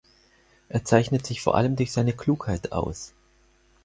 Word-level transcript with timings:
Er 0.67 0.83
zeichnet 0.83 1.27
sich 1.27 1.43
vor 1.43 1.53
allem 1.53 1.75
durch 1.75 1.91
seine 1.91 2.13
Klugheit 2.13 2.71
aus. 2.71 3.13